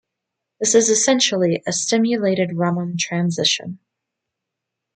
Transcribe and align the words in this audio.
This 0.59 0.73
is 0.73 0.89
essentially 0.89 1.61
a 1.67 1.71
stimulated 1.71 2.53
Raman 2.57 2.97
transition. 2.97 3.77